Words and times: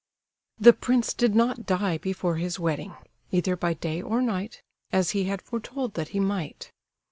The 0.57 0.73
prince 0.73 1.13
did 1.13 1.35
not 1.35 1.67
die 1.67 1.99
before 1.99 2.37
his 2.37 2.59
wedding—either 2.59 3.55
by 3.55 3.75
day 3.75 4.01
or 4.01 4.19
night, 4.19 4.63
as 4.91 5.11
he 5.11 5.25
had 5.25 5.43
foretold 5.43 5.93
that 5.93 6.07
he 6.09 6.19
might. 6.19 6.71